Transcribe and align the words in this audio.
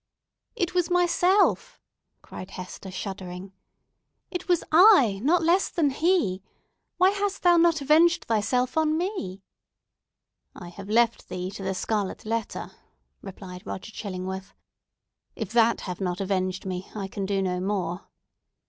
"It 0.55 0.73
was 0.73 0.89
myself," 0.89 1.79
cried 2.23 2.49
Hester, 2.49 2.89
shuddering. 2.89 3.53
"It 4.31 4.47
was 4.47 4.63
I, 4.71 5.19
not 5.21 5.43
less 5.43 5.69
than 5.69 5.91
he. 5.91 6.41
Why 6.97 7.11
hast 7.11 7.43
thou 7.43 7.57
not 7.57 7.81
avenged 7.81 8.23
thyself 8.25 8.77
on 8.79 8.97
me?" 8.97 9.43
"I 10.55 10.69
have 10.69 10.89
left 10.89 11.29
thee 11.29 11.51
to 11.51 11.61
the 11.61 11.75
scarlet 11.75 12.25
letter," 12.25 12.71
replied 13.21 13.67
Roger 13.67 13.91
Chillingworth. 13.91 14.55
"If 15.35 15.51
that 15.51 15.81
has 15.81 16.01
not 16.01 16.19
avenged 16.19 16.65
me, 16.65 16.89
I 16.95 17.07
can 17.07 17.27
do 17.27 17.39
no 17.43 17.59
more!" 17.59 18.07